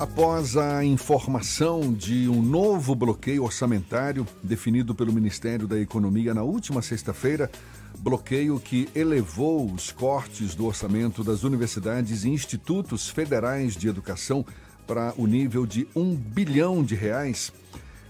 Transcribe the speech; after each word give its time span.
Após 0.00 0.56
a 0.56 0.82
informação 0.82 1.92
de 1.92 2.26
um 2.26 2.40
novo 2.40 2.94
bloqueio 2.94 3.44
orçamentário 3.44 4.26
definido 4.42 4.94
pelo 4.94 5.12
Ministério 5.12 5.68
da 5.68 5.78
Economia 5.78 6.32
na 6.32 6.42
última 6.42 6.80
sexta-feira, 6.80 7.50
bloqueio 7.98 8.58
que 8.58 8.88
elevou 8.94 9.70
os 9.70 9.92
cortes 9.92 10.54
do 10.54 10.64
orçamento 10.64 11.22
das 11.22 11.44
universidades 11.44 12.24
e 12.24 12.30
institutos 12.30 13.10
federais 13.10 13.76
de 13.76 13.88
educação 13.88 14.42
para 14.86 15.12
o 15.18 15.26
nível 15.26 15.66
de 15.66 15.86
um 15.94 16.16
bilhão 16.16 16.82
de 16.82 16.94
reais. 16.94 17.52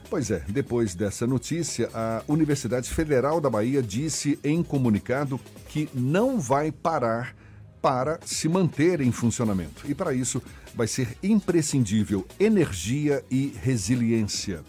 Pois 0.09 0.31
é, 0.31 0.45
depois 0.49 0.95
dessa 0.95 1.27
notícia, 1.27 1.91
a 1.93 2.23
Universidade 2.29 2.89
Federal 2.89 3.41
da 3.41 3.51
Bahia 3.51 3.83
disse 3.83 4.39
em 4.45 4.63
comunicado 4.63 5.41
que 5.69 5.89
não 5.93 6.39
vai 6.39 6.71
parar 6.71 7.35
para 7.81 8.19
se 8.23 8.49
manter 8.49 9.01
em 9.01 9.13
funcionamento. 9.13 9.91
E 9.91 9.95
para 9.95 10.15
isso 10.15 10.43
vai 10.75 10.87
ser 10.87 11.17
imprescindível 11.23 12.27
energia 12.39 13.25
e 13.31 13.49
resiliência. 13.63 14.61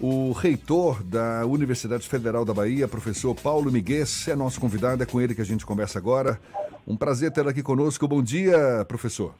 O 0.00 0.32
reitor 0.32 1.02
da 1.02 1.46
Universidade 1.46 2.08
Federal 2.08 2.44
da 2.44 2.52
Bahia, 2.52 2.88
professor 2.88 3.34
Paulo 3.34 3.70
Miguel, 3.70 4.04
é 4.28 4.34
nosso 4.34 4.60
convidado, 4.60 5.02
é 5.02 5.06
com 5.06 5.20
ele 5.20 5.34
que 5.34 5.40
a 5.40 5.44
gente 5.44 5.64
conversa 5.64 5.98
agora. 5.98 6.40
Um 6.86 6.96
prazer 6.96 7.30
tê-lo 7.30 7.48
aqui 7.48 7.62
conosco. 7.62 8.06
Bom 8.06 8.22
dia, 8.22 8.84
professor. 8.86 9.34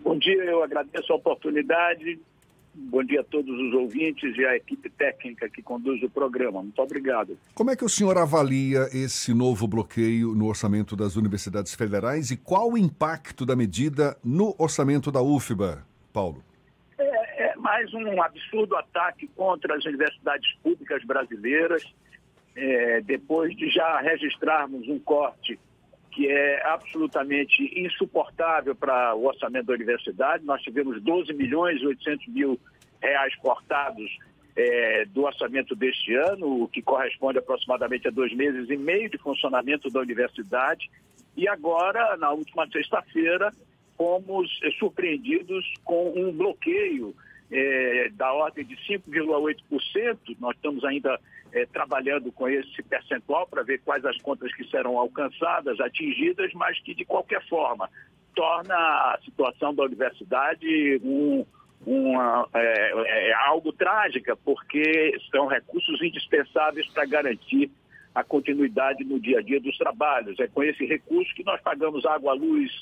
Bom 0.00 0.18
dia, 0.18 0.44
eu 0.44 0.62
agradeço 0.62 1.12
a 1.12 1.16
oportunidade 1.16 2.18
Bom 2.76 3.04
dia 3.04 3.20
a 3.20 3.24
todos 3.24 3.56
os 3.56 3.72
ouvintes 3.72 4.36
e 4.36 4.44
a 4.44 4.56
equipe 4.56 4.90
técnica 4.90 5.48
que 5.48 5.62
conduz 5.62 6.02
o 6.02 6.10
programa. 6.10 6.60
Muito 6.60 6.82
obrigado. 6.82 7.38
Como 7.54 7.70
é 7.70 7.76
que 7.76 7.84
o 7.84 7.88
senhor 7.88 8.18
avalia 8.18 8.88
esse 8.92 9.32
novo 9.32 9.68
bloqueio 9.68 10.34
no 10.34 10.48
orçamento 10.48 10.96
das 10.96 11.14
universidades 11.14 11.72
federais 11.72 12.32
e 12.32 12.36
qual 12.36 12.72
o 12.72 12.78
impacto 12.78 13.46
da 13.46 13.54
medida 13.54 14.16
no 14.24 14.56
orçamento 14.58 15.12
da 15.12 15.22
UFBA, 15.22 15.86
Paulo? 16.12 16.42
É, 16.98 17.50
é 17.50 17.56
mais 17.56 17.94
um 17.94 18.20
absurdo 18.20 18.76
ataque 18.76 19.28
contra 19.36 19.76
as 19.76 19.84
universidades 19.84 20.52
públicas 20.60 21.04
brasileiras, 21.04 21.84
é, 22.56 23.00
depois 23.02 23.56
de 23.56 23.70
já 23.70 24.00
registrarmos 24.00 24.88
um 24.88 24.98
corte 24.98 25.58
que 26.14 26.28
é 26.28 26.64
absolutamente 26.66 27.62
insuportável 27.76 28.74
para 28.74 29.14
o 29.16 29.26
orçamento 29.26 29.66
da 29.66 29.74
universidade. 29.74 30.44
Nós 30.44 30.62
tivemos 30.62 31.02
12 31.02 31.32
milhões 31.32 31.80
e 31.80 31.86
800 31.86 32.28
mil 32.28 32.60
reais 33.02 33.34
cortados 33.36 34.10
é, 34.56 35.04
do 35.06 35.24
orçamento 35.24 35.74
deste 35.74 36.14
ano, 36.14 36.62
o 36.62 36.68
que 36.68 36.80
corresponde 36.80 37.38
aproximadamente 37.38 38.06
a 38.06 38.12
dois 38.12 38.32
meses 38.32 38.70
e 38.70 38.76
meio 38.76 39.10
de 39.10 39.18
funcionamento 39.18 39.90
da 39.90 40.00
universidade. 40.00 40.88
E 41.36 41.48
agora, 41.48 42.16
na 42.16 42.30
última 42.30 42.64
sexta-feira, 42.68 43.52
fomos 43.98 44.48
é, 44.62 44.70
surpreendidos 44.78 45.64
com 45.84 46.12
um 46.16 46.30
bloqueio 46.30 47.12
é, 47.50 48.08
da 48.12 48.32
ordem 48.32 48.64
de 48.64 48.76
5,8%. 48.76 50.36
Nós 50.38 50.54
estamos 50.54 50.84
ainda 50.84 51.18
é, 51.54 51.64
trabalhando 51.66 52.32
com 52.32 52.48
esse 52.48 52.82
percentual 52.82 53.46
para 53.46 53.62
ver 53.62 53.80
quais 53.84 54.04
as 54.04 54.20
contas 54.20 54.52
que 54.54 54.68
serão 54.68 54.98
alcançadas, 54.98 55.80
atingidas, 55.80 56.52
mas 56.52 56.78
que, 56.80 56.94
de 56.94 57.04
qualquer 57.04 57.46
forma, 57.46 57.88
torna 58.34 58.74
a 58.74 59.18
situação 59.24 59.72
da 59.72 59.84
universidade 59.84 61.00
um, 61.04 61.46
uma, 61.86 62.48
é, 62.52 63.28
é 63.30 63.34
algo 63.46 63.72
trágica, 63.72 64.36
porque 64.36 65.16
são 65.30 65.46
recursos 65.46 66.02
indispensáveis 66.02 66.86
para 66.88 67.06
garantir 67.06 67.70
a 68.12 68.24
continuidade 68.24 69.04
no 69.04 69.20
dia 69.20 69.38
a 69.38 69.42
dia 69.42 69.60
dos 69.60 69.76
trabalhos. 69.78 70.38
É 70.40 70.48
com 70.48 70.62
esse 70.62 70.84
recurso 70.84 71.32
que 71.34 71.44
nós 71.44 71.60
pagamos 71.60 72.04
água, 72.04 72.34
luz, 72.34 72.72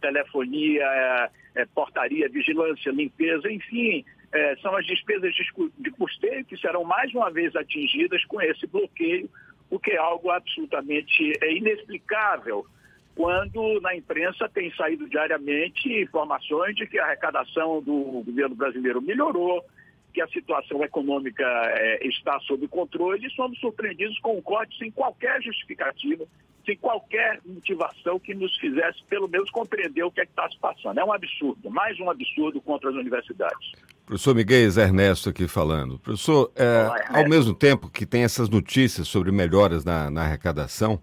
telefonia, 0.00 0.84
é, 0.84 1.30
é, 1.62 1.66
portaria, 1.66 2.28
vigilância, 2.28 2.92
limpeza, 2.92 3.50
enfim, 3.50 4.04
é, 4.32 4.56
são 4.56 4.74
as 4.76 4.86
despesas 4.86 5.34
de 5.34 5.90
custeio 5.90 6.44
que 6.44 6.56
serão 6.56 6.84
mais 6.84 7.12
uma 7.12 7.30
vez 7.30 7.54
atingidas 7.56 8.24
com 8.26 8.40
esse 8.40 8.66
bloqueio, 8.66 9.28
o 9.68 9.78
que 9.78 9.92
é 9.92 9.98
algo 9.98 10.30
absolutamente 10.30 11.32
é 11.42 11.52
inexplicável 11.52 12.66
quando 13.14 13.80
na 13.80 13.94
imprensa 13.94 14.48
tem 14.48 14.72
saído 14.74 15.08
diariamente 15.08 15.92
informações 16.00 16.74
de 16.74 16.86
que 16.86 16.98
a 16.98 17.04
arrecadação 17.04 17.82
do 17.82 18.22
governo 18.24 18.54
brasileiro 18.54 19.02
melhorou, 19.02 19.64
que 20.12 20.22
a 20.22 20.28
situação 20.28 20.82
econômica 20.82 21.44
é, 21.44 22.06
está 22.06 22.38
sob 22.40 22.66
controle 22.68 23.26
e 23.26 23.30
somos 23.30 23.58
surpreendidos 23.60 24.18
com 24.20 24.36
um 24.36 24.42
corte 24.42 24.76
sem 24.78 24.90
qualquer 24.90 25.42
justificativa, 25.42 26.24
sem 26.70 26.76
qualquer 26.76 27.40
motivação 27.44 28.18
que 28.20 28.32
nos 28.32 28.56
fizesse, 28.58 29.02
pelo 29.08 29.28
menos, 29.28 29.50
compreender 29.50 30.04
o 30.04 30.10
que 30.10 30.20
é 30.20 30.24
está 30.24 30.48
se 30.48 30.58
passando. 30.58 30.98
É 30.98 31.04
um 31.04 31.12
absurdo, 31.12 31.68
mais 31.68 31.98
um 31.98 32.08
absurdo 32.08 32.60
contra 32.60 32.90
as 32.90 32.94
universidades. 32.94 33.72
Professor 34.06 34.34
Miguel 34.34 34.70
Ernesto 34.70 35.30
aqui 35.30 35.48
falando. 35.48 35.98
Professor, 35.98 36.52
é, 36.54 36.88
ao 37.08 37.28
mesmo 37.28 37.54
tempo 37.54 37.90
que 37.90 38.06
tem 38.06 38.22
essas 38.22 38.48
notícias 38.48 39.08
sobre 39.08 39.32
melhoras 39.32 39.84
na, 39.84 40.10
na 40.10 40.22
arrecadação, 40.22 41.00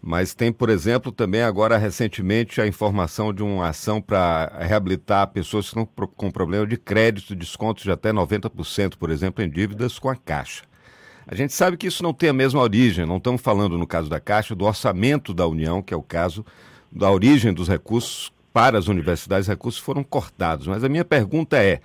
mas 0.00 0.34
tem, 0.34 0.52
por 0.52 0.70
exemplo, 0.70 1.10
também 1.10 1.42
agora 1.42 1.76
recentemente 1.76 2.60
a 2.60 2.66
informação 2.66 3.34
de 3.34 3.42
uma 3.42 3.68
ação 3.68 4.00
para 4.00 4.52
reabilitar 4.60 5.26
pessoas 5.28 5.68
que 5.68 5.80
estão 5.80 6.06
com 6.06 6.30
problema 6.30 6.64
de 6.66 6.76
crédito, 6.76 7.34
descontos 7.34 7.82
de 7.82 7.90
até 7.90 8.12
90%, 8.12 8.96
por 8.96 9.10
exemplo, 9.10 9.42
em 9.42 9.50
dívidas 9.50 9.98
com 9.98 10.08
a 10.08 10.14
Caixa. 10.14 10.62
A 11.30 11.34
gente 11.34 11.52
sabe 11.52 11.76
que 11.76 11.86
isso 11.86 12.02
não 12.02 12.14
tem 12.14 12.30
a 12.30 12.32
mesma 12.32 12.60
origem, 12.60 13.04
não 13.04 13.18
estamos 13.18 13.42
falando, 13.42 13.76
no 13.76 13.86
caso 13.86 14.08
da 14.08 14.18
Caixa, 14.18 14.54
do 14.54 14.64
orçamento 14.64 15.34
da 15.34 15.46
União, 15.46 15.82
que 15.82 15.92
é 15.92 15.96
o 15.96 16.02
caso 16.02 16.44
da 16.90 17.10
origem 17.10 17.52
dos 17.52 17.68
recursos 17.68 18.32
para 18.50 18.78
as 18.78 18.88
universidades, 18.88 19.46
os 19.46 19.50
recursos 19.50 19.78
foram 19.78 20.02
cortados. 20.02 20.66
Mas 20.66 20.82
a 20.82 20.88
minha 20.88 21.04
pergunta 21.04 21.58
é: 21.62 21.82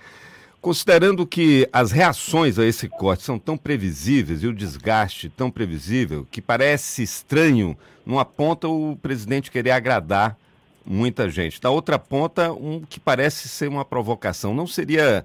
Considerando 0.62 1.26
que 1.26 1.68
as 1.70 1.92
reações 1.92 2.58
a 2.58 2.64
esse 2.64 2.88
corte 2.88 3.22
são 3.22 3.38
tão 3.38 3.54
previsíveis 3.54 4.42
e 4.42 4.46
o 4.46 4.54
desgaste 4.54 5.28
tão 5.28 5.50
previsível, 5.50 6.26
que 6.30 6.40
parece 6.40 7.02
estranho, 7.02 7.76
numa 8.06 8.24
ponta 8.24 8.66
o 8.66 8.96
presidente 8.96 9.50
querer 9.50 9.72
agradar 9.72 10.38
muita 10.86 11.28
gente, 11.28 11.60
da 11.60 11.68
outra 11.68 11.98
ponta 11.98 12.50
um 12.50 12.80
que 12.80 12.98
parece 12.98 13.46
ser 13.46 13.68
uma 13.68 13.84
provocação. 13.84 14.54
Não 14.54 14.66
seria 14.66 15.22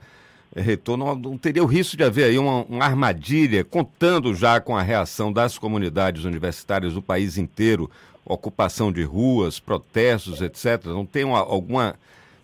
eh, 0.56 0.62
retorno, 0.62 1.06
não, 1.06 1.16
não 1.16 1.38
teria 1.38 1.64
o 1.64 1.68
risco 1.68 1.98
de 1.98 2.04
haver 2.04 2.26
aí 2.26 2.38
uma, 2.38 2.64
uma, 2.64 2.86
armadilha, 2.86 3.64
contando 3.64 4.34
já 4.34 4.60
com 4.60 4.76
a 4.76 4.82
reação 4.82 5.32
das 5.32 5.58
comunidades 5.58 6.24
universitárias 6.24 6.94
do 6.94 7.02
país 7.02 7.38
inteiro, 7.38 7.90
ocupação 8.26 8.92
de 8.92 9.04
ruas, 9.04 9.60
protestos, 9.60 10.42
etc. 10.42 10.86
Não 10.86 11.06
tem 11.06 11.24
uma, 11.24 11.40
alguma 11.40 11.96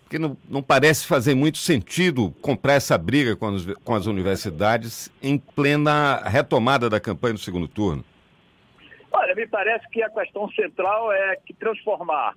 porque 0.06 0.20
não, 0.20 0.36
não 0.48 0.62
parece 0.62 1.04
fazer 1.04 1.34
muito 1.34 1.58
sentido 1.58 2.30
comprar 2.40 2.74
essa 2.74 2.96
briga 2.96 3.34
com 3.34 3.48
as, 3.48 3.66
com 3.82 3.92
as 3.92 4.06
universidades 4.06 5.10
em 5.20 5.36
plena 5.36 6.22
retomada 6.24 6.88
da 6.88 7.00
campanha 7.00 7.34
do 7.34 7.40
segundo 7.40 7.66
turno. 7.66 8.04
Olha, 9.10 9.34
me 9.34 9.48
parece 9.48 9.88
que 9.90 10.00
a 10.02 10.10
questão 10.10 10.48
central 10.52 11.12
é 11.12 11.36
que 11.44 11.52
transformar 11.52 12.36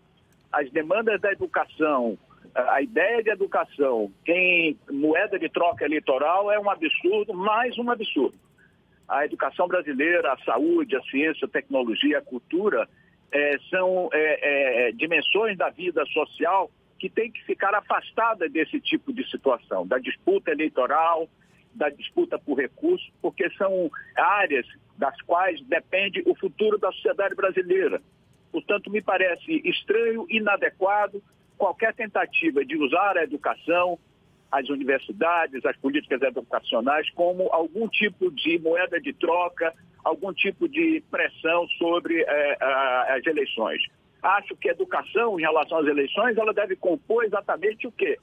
as 0.51 0.71
demandas 0.71 1.21
da 1.21 1.31
educação, 1.31 2.17
a 2.55 2.81
ideia 2.81 3.23
de 3.23 3.29
educação 3.29 4.11
em 4.27 4.77
moeda 4.89 5.37
de 5.37 5.49
troca 5.49 5.85
eleitoral 5.85 6.51
é 6.51 6.59
um 6.59 6.69
absurdo, 6.69 7.33
mais 7.33 7.77
um 7.77 7.89
absurdo. 7.89 8.37
A 9.07 9.25
educação 9.25 9.67
brasileira, 9.67 10.33
a 10.33 10.37
saúde, 10.43 10.95
a 10.95 11.01
ciência, 11.03 11.45
a 11.45 11.49
tecnologia, 11.49 12.19
a 12.19 12.21
cultura 12.21 12.87
é, 13.31 13.57
são 13.69 14.09
é, 14.13 14.87
é, 14.87 14.91
dimensões 14.91 15.57
da 15.57 15.69
vida 15.69 16.05
social 16.07 16.69
que 16.97 17.09
tem 17.09 17.31
que 17.31 17.43
ficar 17.45 17.73
afastada 17.73 18.49
desse 18.49 18.79
tipo 18.81 19.13
de 19.13 19.27
situação, 19.29 19.87
da 19.87 19.97
disputa 19.97 20.51
eleitoral, 20.51 21.29
da 21.73 21.89
disputa 21.89 22.37
por 22.37 22.59
recursos, 22.59 23.09
porque 23.21 23.49
são 23.51 23.89
áreas 24.15 24.65
das 24.97 25.19
quais 25.21 25.61
depende 25.67 26.21
o 26.25 26.35
futuro 26.35 26.77
da 26.77 26.91
sociedade 26.91 27.35
brasileira. 27.35 28.01
Portanto, 28.51 28.91
me 28.91 29.01
parece 29.01 29.61
estranho, 29.63 30.25
inadequado 30.29 31.23
qualquer 31.59 31.93
tentativa 31.93 32.63
de 32.63 32.77
usar 32.77 33.17
a 33.17 33.23
educação, 33.23 33.99
as 34.49 34.67
universidades, 34.69 35.63
as 35.65 35.75
políticas 35.77 36.21
educacionais 36.21 37.07
como 37.11 37.49
algum 37.51 37.87
tipo 37.89 38.31
de 38.31 38.57
moeda 38.57 38.99
de 38.99 39.13
troca, 39.13 39.73
algum 40.03 40.33
tipo 40.33 40.67
de 40.69 41.03
pressão 41.11 41.67
sobre 41.77 42.21
eh, 42.21 42.57
as 43.09 43.25
eleições. 43.27 43.81
Acho 44.23 44.55
que 44.55 44.69
a 44.69 44.71
educação 44.71 45.37
em 45.37 45.43
relação 45.43 45.77
às 45.77 45.85
eleições, 45.85 46.37
ela 46.37 46.53
deve 46.53 46.77
compor 46.77 47.25
exatamente 47.25 47.85
o 47.85 47.91
quê? 47.91 48.17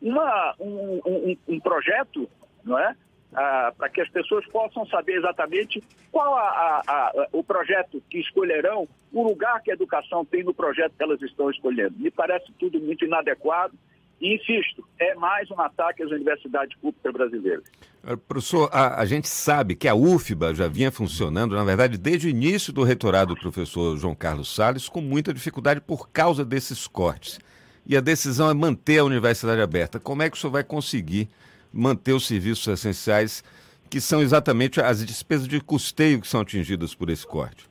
Uma, 0.00 0.54
um, 0.58 1.00
um, 1.06 1.36
um 1.48 1.60
projeto, 1.60 2.28
não 2.64 2.78
é? 2.78 2.96
Para 3.32 3.88
que 3.88 4.00
as 4.00 4.08
pessoas 4.10 4.46
possam 4.46 4.86
saber 4.86 5.14
exatamente 5.14 5.82
qual 6.10 6.34
a, 6.34 6.40
a, 6.40 6.82
a, 6.86 7.28
o 7.32 7.42
projeto 7.42 8.02
que 8.10 8.18
escolherão, 8.18 8.86
o 9.12 9.22
lugar 9.22 9.62
que 9.62 9.70
a 9.70 9.74
educação 9.74 10.24
tem 10.24 10.44
no 10.44 10.52
projeto 10.52 10.92
que 10.96 11.02
elas 11.02 11.20
estão 11.22 11.50
escolhendo. 11.50 11.94
Me 11.96 12.10
parece 12.10 12.52
tudo 12.58 12.78
muito 12.78 13.04
inadequado 13.04 13.74
e 14.22 14.36
insisto, 14.36 14.86
é 15.00 15.16
mais 15.16 15.50
um 15.50 15.60
ataque 15.60 16.00
às 16.00 16.10
universidades 16.12 16.78
públicas 16.78 17.12
brasileiras. 17.12 17.64
Eh, 18.06 18.14
professor, 18.14 18.70
a, 18.72 19.00
a, 19.00 19.04
gente 19.04 19.26
sabe 19.28 19.74
que 19.74 19.88
a 19.88 19.96
UFBA 19.96 20.54
já 20.54 20.68
vinha 20.68 20.92
funcionando, 20.92 21.56
na 21.56 21.64
verdade, 21.64 21.98
desde 21.98 22.28
o 22.28 22.30
início 22.30 22.72
do 22.72 22.84
reitorado 22.84 23.34
do 23.34 23.40
professor 23.40 23.96
João 23.96 24.14
Carlos 24.14 24.54
Salles, 24.54 24.88
com 24.88 25.00
muita 25.00 25.34
dificuldade 25.34 25.80
por 25.80 26.08
causa 26.10 26.44
desses 26.44 26.86
cortes. 26.86 27.40
e 27.84 27.96
a 27.96 28.00
decisão 28.00 28.48
é 28.48 28.54
manter 28.54 28.98
a 28.98 29.04
universidade 29.04 29.60
aberta. 29.60 29.98
Como 29.98 30.22
é 30.22 30.30
que 30.30 30.36
o 30.36 30.40
senhor 30.40 30.52
vai 30.52 30.62
conseguir 30.62 31.28
manter 31.72 32.12
os 32.12 32.26
serviços 32.26 32.66
essenciais, 32.68 33.42
que 33.90 34.00
são 34.00 34.20
exatamente 34.22 34.80
as 34.80 35.04
despesas 35.04 35.48
de 35.48 35.60
custeio 35.60 36.20
que 36.20 36.26
são 36.28 36.40
atingidas 36.40 36.94
por 36.94 37.10
esse 37.10 37.26
corte? 37.26 37.68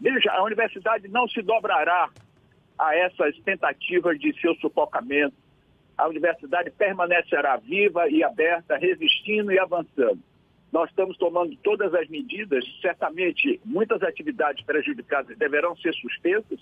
Veja, 0.00 0.30
a 0.32 0.42
universidade 0.44 1.08
não 1.08 1.26
se 1.28 1.42
dobrará 1.42 2.08
a 2.78 2.94
essas 2.94 3.36
tentativas 3.40 4.18
de 4.18 4.38
seu 4.40 4.54
sufocamento. 4.56 5.34
A 5.96 6.06
universidade 6.06 6.70
permanecerá 6.70 7.56
viva 7.56 8.08
e 8.08 8.22
aberta, 8.22 8.76
resistindo 8.76 9.50
e 9.50 9.58
avançando. 9.58 10.20
Nós 10.70 10.90
estamos 10.90 11.16
tomando 11.16 11.56
todas 11.62 11.94
as 11.94 12.08
medidas, 12.08 12.64
certamente 12.82 13.60
muitas 13.64 14.02
atividades 14.02 14.64
prejudicadas 14.64 15.36
deverão 15.38 15.76
ser 15.76 15.94
suspensas. 15.94 16.60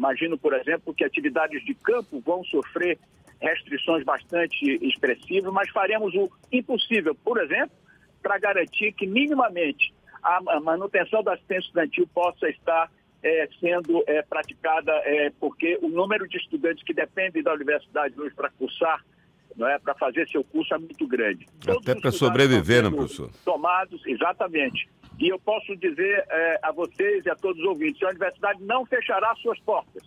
Imagino, 0.00 0.38
por 0.38 0.54
exemplo, 0.54 0.94
que 0.94 1.04
atividades 1.04 1.62
de 1.62 1.74
campo 1.74 2.22
vão 2.24 2.42
sofrer 2.44 2.98
restrições 3.38 4.02
bastante 4.02 4.78
expressivas, 4.80 5.52
mas 5.52 5.68
faremos 5.68 6.14
o 6.14 6.30
impossível, 6.50 7.14
por 7.14 7.38
exemplo, 7.38 7.76
para 8.22 8.38
garantir 8.38 8.92
que 8.92 9.06
minimamente 9.06 9.92
a 10.22 10.58
manutenção 10.60 11.22
da 11.22 11.34
assistência 11.34 11.66
estudantil 11.66 12.08
possa 12.14 12.48
estar 12.48 12.90
é, 13.22 13.46
sendo 13.60 14.02
é, 14.06 14.22
praticada, 14.22 14.90
é, 15.04 15.30
porque 15.38 15.78
o 15.82 15.88
número 15.88 16.26
de 16.26 16.38
estudantes 16.38 16.82
que 16.82 16.94
dependem 16.94 17.42
da 17.42 17.52
universidade 17.52 18.18
hoje 18.18 18.34
para 18.34 18.48
cursar, 18.48 19.04
não 19.54 19.68
é, 19.68 19.78
para 19.78 19.94
fazer 19.96 20.26
seu 20.30 20.42
curso 20.42 20.72
é 20.72 20.78
muito 20.78 21.06
grande. 21.06 21.46
Todos 21.60 21.86
Até 21.86 22.00
para 22.00 22.10
sobreviver, 22.10 22.84
né, 22.84 22.90
professor? 22.90 23.30
Tomados, 23.44 24.00
exatamente. 24.06 24.88
E 25.20 25.28
eu 25.28 25.38
posso 25.38 25.76
dizer 25.76 26.24
é, 26.30 26.60
a 26.62 26.72
vocês 26.72 27.26
e 27.26 27.30
a 27.30 27.36
todos 27.36 27.60
os 27.60 27.68
ouvintes, 27.68 28.02
a 28.02 28.08
universidade 28.08 28.64
não 28.64 28.86
fechará 28.86 29.34
suas 29.36 29.60
portas. 29.60 30.02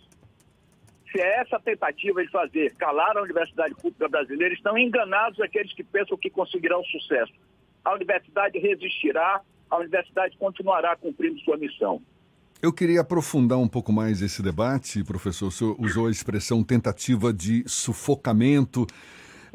Se 1.12 1.20
é 1.20 1.40
essa 1.40 1.60
tentativa 1.60 2.20
de 2.20 2.30
fazer 2.32 2.74
calar 2.74 3.16
a 3.16 3.22
universidade 3.22 3.72
pública 3.76 4.08
brasileira, 4.08 4.52
estão 4.52 4.76
enganados 4.76 5.40
aqueles 5.40 5.72
que 5.72 5.84
pensam 5.84 6.18
que 6.18 6.28
conseguirão 6.28 6.82
sucesso. 6.82 7.32
A 7.84 7.94
universidade 7.94 8.58
resistirá, 8.58 9.40
a 9.70 9.76
universidade 9.76 10.36
continuará 10.36 10.96
cumprindo 10.96 11.38
sua 11.40 11.56
missão. 11.56 12.02
Eu 12.60 12.72
queria 12.72 13.02
aprofundar 13.02 13.58
um 13.58 13.68
pouco 13.68 13.92
mais 13.92 14.20
esse 14.20 14.42
debate, 14.42 15.04
professor. 15.04 15.46
O 15.46 15.50
senhor 15.52 15.76
usou 15.78 16.08
a 16.08 16.10
expressão 16.10 16.64
tentativa 16.64 17.32
de 17.32 17.62
sufocamento, 17.68 18.84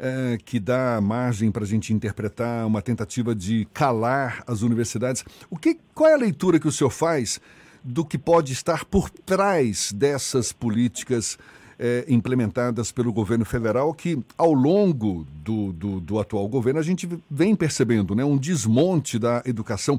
é, 0.00 0.38
que 0.42 0.58
dá 0.58 0.98
margem 1.00 1.52
para 1.52 1.62
a 1.62 1.66
gente 1.66 1.92
interpretar 1.92 2.66
uma 2.66 2.80
tentativa 2.80 3.34
de 3.34 3.68
calar 3.74 4.42
as 4.46 4.62
universidades. 4.62 5.22
O 5.50 5.56
que, 5.56 5.78
qual 5.94 6.08
é 6.08 6.14
a 6.14 6.16
leitura 6.16 6.58
que 6.58 6.66
o 6.66 6.72
senhor 6.72 6.90
faz 6.90 7.38
do 7.84 8.04
que 8.04 8.16
pode 8.16 8.52
estar 8.52 8.84
por 8.86 9.10
trás 9.10 9.92
dessas 9.92 10.52
políticas 10.52 11.38
é, 11.78 12.04
implementadas 12.08 12.92
pelo 12.92 13.12
governo 13.12 13.44
federal, 13.44 13.94
que 13.94 14.18
ao 14.36 14.52
longo 14.52 15.26
do, 15.42 15.72
do, 15.72 16.00
do, 16.00 16.18
atual 16.18 16.46
governo 16.46 16.78
a 16.78 16.82
gente 16.82 17.08
vem 17.30 17.54
percebendo 17.54 18.14
né, 18.14 18.22
um 18.22 18.36
desmonte 18.36 19.18
da 19.18 19.42
educação. 19.46 19.98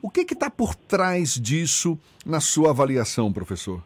O 0.00 0.08
que 0.08 0.20
está 0.20 0.50
por 0.50 0.74
trás 0.74 1.34
disso 1.34 1.98
na 2.24 2.40
sua 2.40 2.70
avaliação, 2.70 3.30
professor? 3.30 3.82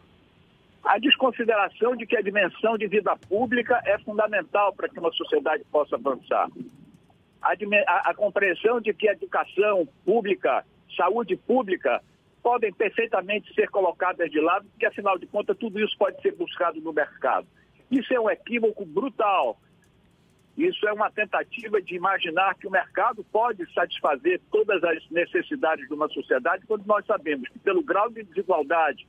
A 0.93 0.99
desconsideração 0.99 1.95
de 1.95 2.05
que 2.05 2.15
a 2.15 2.21
dimensão 2.21 2.77
de 2.77 2.85
vida 2.85 3.17
pública 3.27 3.81
é 3.83 3.97
fundamental 3.97 4.71
para 4.73 4.87
que 4.87 4.99
uma 4.99 5.11
sociedade 5.11 5.63
possa 5.71 5.95
avançar. 5.95 6.47
A, 7.41 8.11
a, 8.11 8.13
compreensão 8.13 8.79
de 8.79 8.93
que 8.93 9.09
a 9.09 9.13
educação 9.13 9.87
pública, 10.05 10.63
saúde 10.95 11.35
pública, 11.35 11.99
podem 12.43 12.71
perfeitamente 12.71 13.51
ser 13.55 13.71
colocadas 13.71 14.29
de 14.29 14.39
lado, 14.39 14.67
porque 14.69 14.85
afinal 14.85 15.17
de 15.17 15.25
contas 15.25 15.57
tudo 15.57 15.79
isso 15.79 15.97
pode 15.97 16.21
ser 16.21 16.35
buscado 16.35 16.79
no 16.79 16.93
mercado. 16.93 17.47
Isso 17.89 18.13
é 18.13 18.19
um 18.19 18.29
equívoco 18.29 18.85
brutal. 18.85 19.57
Isso 20.55 20.87
é 20.87 20.93
uma 20.93 21.09
tentativa 21.09 21.81
de 21.81 21.95
imaginar 21.95 22.53
que 22.53 22.67
o 22.67 22.71
mercado 22.71 23.25
pode 23.31 23.65
satisfazer 23.73 24.39
todas 24.51 24.83
as 24.83 25.09
necessidades 25.09 25.87
de 25.87 25.93
uma 25.95 26.07
sociedade, 26.09 26.67
quando 26.67 26.85
nós 26.85 27.03
sabemos 27.07 27.49
que, 27.49 27.57
pelo 27.57 27.81
grau 27.81 28.11
de 28.11 28.21
desigualdade 28.21 29.07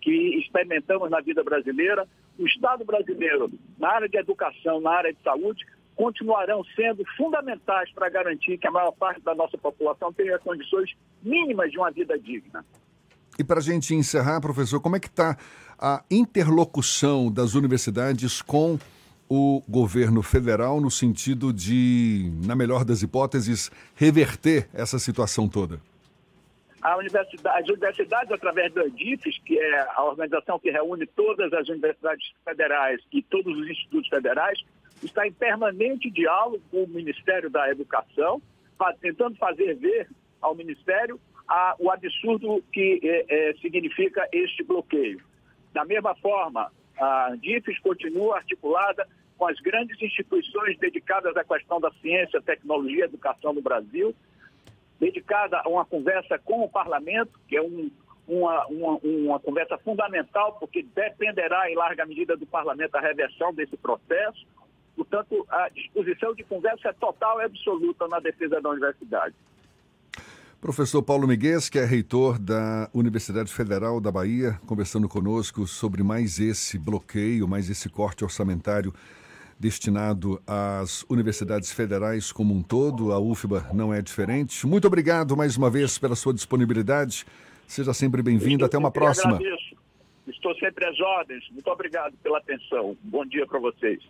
que 0.00 0.38
experimentamos 0.38 1.10
na 1.10 1.20
vida 1.20 1.42
brasileira, 1.42 2.06
o 2.38 2.46
Estado 2.46 2.84
brasileiro, 2.84 3.50
na 3.78 3.90
área 3.90 4.08
de 4.08 4.16
educação, 4.16 4.80
na 4.80 4.90
área 4.90 5.12
de 5.12 5.22
saúde, 5.22 5.64
continuarão 5.94 6.64
sendo 6.74 7.04
fundamentais 7.16 7.92
para 7.92 8.08
garantir 8.08 8.56
que 8.56 8.66
a 8.66 8.70
maior 8.70 8.92
parte 8.92 9.20
da 9.20 9.34
nossa 9.34 9.58
população 9.58 10.12
tenha 10.12 10.38
condições 10.38 10.94
mínimas 11.22 11.70
de 11.70 11.78
uma 11.78 11.90
vida 11.90 12.18
digna. 12.18 12.64
E 13.38 13.44
para 13.44 13.58
a 13.58 13.62
gente 13.62 13.94
encerrar, 13.94 14.40
professor, 14.40 14.80
como 14.80 14.96
é 14.96 15.00
que 15.00 15.08
está 15.08 15.36
a 15.78 16.02
interlocução 16.10 17.30
das 17.30 17.54
universidades 17.54 18.42
com 18.42 18.78
o 19.28 19.62
governo 19.68 20.22
federal 20.22 20.80
no 20.80 20.90
sentido 20.90 21.52
de, 21.52 22.32
na 22.44 22.56
melhor 22.56 22.84
das 22.84 23.02
hipóteses, 23.02 23.70
reverter 23.94 24.68
essa 24.72 24.98
situação 24.98 25.48
toda? 25.48 25.80
A 26.82 26.96
universidade, 26.96 27.62
as 27.62 27.68
universidades, 27.68 28.32
através 28.32 28.72
do 28.72 28.80
EDIFES, 28.80 29.38
que 29.44 29.58
é 29.58 29.86
a 29.94 30.02
organização 30.02 30.58
que 30.58 30.70
reúne 30.70 31.06
todas 31.06 31.52
as 31.52 31.68
universidades 31.68 32.32
federais 32.44 33.02
e 33.12 33.22
todos 33.22 33.54
os 33.56 33.68
institutos 33.68 34.08
federais, 34.08 34.58
está 35.02 35.26
em 35.26 35.32
permanente 35.32 36.10
diálogo 36.10 36.62
com 36.70 36.84
o 36.84 36.88
Ministério 36.88 37.50
da 37.50 37.70
Educação, 37.70 38.40
tentando 39.00 39.36
fazer 39.36 39.74
ver 39.74 40.08
ao 40.40 40.54
Ministério 40.54 41.20
a, 41.46 41.74
o 41.78 41.90
absurdo 41.90 42.62
que 42.72 43.00
é, 43.02 43.50
é, 43.50 43.54
significa 43.54 44.26
este 44.32 44.62
bloqueio. 44.62 45.20
Da 45.74 45.84
mesma 45.84 46.14
forma, 46.16 46.72
a 46.98 47.34
DIFES 47.36 47.78
continua 47.80 48.36
articulada 48.36 49.06
com 49.36 49.46
as 49.46 49.58
grandes 49.60 50.00
instituições 50.00 50.78
dedicadas 50.78 51.36
à 51.36 51.44
questão 51.44 51.80
da 51.80 51.90
ciência, 52.00 52.40
tecnologia 52.40 53.04
e 53.04 53.08
educação 53.08 53.52
no 53.52 53.62
Brasil, 53.62 54.14
dedicada 55.00 55.60
a 55.64 55.68
uma 55.68 55.84
conversa 55.84 56.38
com 56.38 56.62
o 56.62 56.68
parlamento, 56.68 57.40
que 57.48 57.56
é 57.56 57.62
um, 57.62 57.90
uma, 58.28 58.66
uma, 58.66 58.98
uma 59.02 59.40
conversa 59.40 59.78
fundamental, 59.78 60.52
porque 60.60 60.82
dependerá 60.94 61.70
em 61.70 61.74
larga 61.74 62.04
medida 62.04 62.36
do 62.36 62.46
parlamento 62.46 62.94
a 62.94 63.00
reversão 63.00 63.52
desse 63.52 63.76
processo, 63.76 64.46
Portanto, 65.00 65.46
a 65.48 65.70
disposição 65.70 66.34
de 66.34 66.44
conversa 66.44 66.90
é 66.90 66.92
total 66.92 67.40
e 67.40 67.44
absoluta 67.44 68.06
na 68.08 68.20
defesa 68.20 68.60
da 68.60 68.68
universidade. 68.68 69.34
Professor 70.60 71.02
Paulo 71.02 71.26
Miguel, 71.26 71.58
que 71.72 71.78
é 71.78 71.86
reitor 71.86 72.38
da 72.38 72.90
Universidade 72.92 73.50
Federal 73.50 73.98
da 73.98 74.12
Bahia, 74.12 74.60
conversando 74.66 75.08
conosco 75.08 75.66
sobre 75.66 76.02
mais 76.02 76.38
esse 76.38 76.78
bloqueio, 76.78 77.48
mais 77.48 77.70
esse 77.70 77.88
corte 77.88 78.24
orçamentário 78.24 78.92
destinado 79.60 80.42
às 80.46 81.04
universidades 81.08 81.70
federais 81.70 82.32
como 82.32 82.54
um 82.54 82.62
todo. 82.62 83.12
A 83.12 83.20
UFBA 83.20 83.68
não 83.74 83.92
é 83.92 84.00
diferente. 84.00 84.66
Muito 84.66 84.86
obrigado 84.86 85.36
mais 85.36 85.56
uma 85.58 85.68
vez 85.68 85.98
pela 85.98 86.16
sua 86.16 86.32
disponibilidade. 86.32 87.26
Seja 87.66 87.92
sempre 87.92 88.22
bem-vindo. 88.22 88.64
Até 88.64 88.78
uma 88.78 88.90
próxima. 88.90 89.34
Agradeço. 89.36 89.76
Estou 90.26 90.54
sempre 90.56 90.86
às 90.86 90.98
ordens. 90.98 91.44
Muito 91.50 91.68
obrigado 91.68 92.16
pela 92.22 92.38
atenção. 92.38 92.96
Bom 93.02 93.26
dia 93.26 93.46
para 93.46 93.58
vocês. 93.58 94.00